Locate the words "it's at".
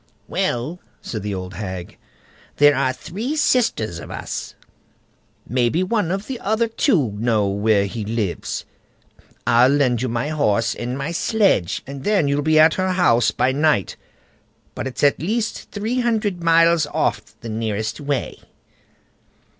14.87-15.19